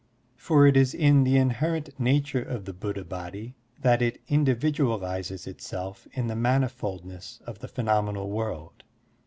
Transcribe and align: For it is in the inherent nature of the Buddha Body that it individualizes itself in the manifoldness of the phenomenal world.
For 0.35 0.65
it 0.65 0.75
is 0.75 0.95
in 0.95 1.25
the 1.25 1.37
inherent 1.37 1.91
nature 1.99 2.41
of 2.41 2.65
the 2.65 2.73
Buddha 2.73 3.03
Body 3.03 3.53
that 3.81 4.01
it 4.01 4.19
individualizes 4.27 5.45
itself 5.45 6.07
in 6.13 6.25
the 6.25 6.33
manifoldness 6.33 7.39
of 7.43 7.59
the 7.59 7.67
phenomenal 7.67 8.27
world. 8.31 8.83